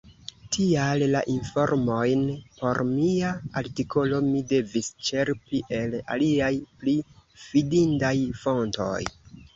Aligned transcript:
Tial 0.55 1.03
la 1.15 1.19
informojn 1.33 2.23
por 2.61 2.79
mia 2.87 3.29
artikolo 3.61 4.21
mi 4.29 4.41
devis 4.53 4.89
ĉerpi 5.11 5.63
el 5.81 5.95
aliaj, 6.17 6.51
pli 6.81 6.97
fidindaj 7.47 8.15
fontoj. 8.47 8.95